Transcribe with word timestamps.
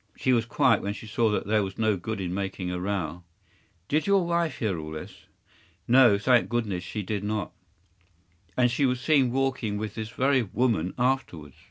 She 0.17 0.33
was 0.33 0.45
quiet 0.47 0.81
when 0.81 0.93
she 0.95 1.05
saw 1.05 1.29
that 1.29 1.45
there 1.45 1.63
was 1.63 1.77
no 1.77 1.95
good 1.95 2.19
in 2.19 2.33
making 2.33 2.71
a 2.71 2.79
row.” 2.79 3.21
“Did 3.87 4.07
your 4.07 4.25
wife 4.25 4.57
hear 4.57 4.79
all 4.79 4.89
this?” 4.89 5.25
“No, 5.87 6.17
thank 6.17 6.49
goodness, 6.49 6.83
she 6.83 7.03
did 7.03 7.23
not.” 7.23 7.51
“And 8.57 8.71
she 8.71 8.87
was 8.87 8.99
seen 8.99 9.31
walking 9.31 9.77
with 9.77 9.93
this 9.93 10.09
very 10.09 10.41
woman 10.41 10.95
afterwards? 10.97 11.57